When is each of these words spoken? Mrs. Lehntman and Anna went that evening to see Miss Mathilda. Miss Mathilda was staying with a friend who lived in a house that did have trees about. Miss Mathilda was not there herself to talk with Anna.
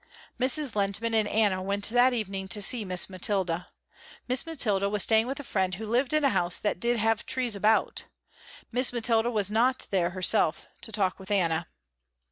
Mrs. 0.39 0.73
Lehntman 0.73 1.13
and 1.13 1.27
Anna 1.27 1.61
went 1.61 1.87
that 1.89 2.11
evening 2.11 2.47
to 2.47 2.59
see 2.59 2.83
Miss 2.83 3.07
Mathilda. 3.07 3.67
Miss 4.27 4.47
Mathilda 4.47 4.89
was 4.89 5.03
staying 5.03 5.27
with 5.27 5.39
a 5.39 5.43
friend 5.43 5.75
who 5.75 5.85
lived 5.85 6.11
in 6.11 6.23
a 6.23 6.29
house 6.31 6.59
that 6.59 6.79
did 6.79 6.97
have 6.97 7.23
trees 7.23 7.55
about. 7.55 8.05
Miss 8.71 8.91
Mathilda 8.91 9.29
was 9.29 9.51
not 9.51 9.85
there 9.91 10.09
herself 10.09 10.65
to 10.81 10.91
talk 10.91 11.19
with 11.19 11.29
Anna. 11.29 11.67